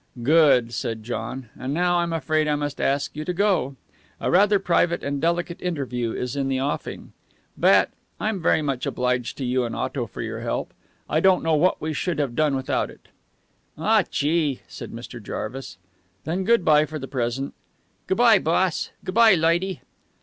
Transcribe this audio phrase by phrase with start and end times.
[0.23, 1.49] "Good," said John.
[1.55, 3.75] "And now I'm afraid I must ask you to go.
[4.19, 7.13] A rather private and delicate interview is in the offing.
[7.55, 10.73] Bat, I'm very much obliged to you and Otto for your help.
[11.07, 13.09] I don't know what we should have done without it."
[13.77, 15.21] "Aw, Chee!" said Mr.
[15.21, 15.77] Jarvis.
[16.23, 17.53] "Then good by for the present."
[18.07, 18.89] "Good by, boss.
[19.03, 19.81] Good by, loidy."